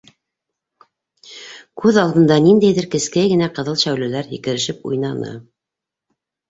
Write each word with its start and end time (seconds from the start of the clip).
Күҙ 1.83 2.01
алдында 2.05 2.39
ниндәйҙер 2.47 2.89
кескәй 2.97 3.33
генә 3.35 3.53
ҡыҙыл 3.61 3.81
шәүләләр 3.87 4.35
һикерешеп 4.35 4.93
уйнаны. 4.93 5.41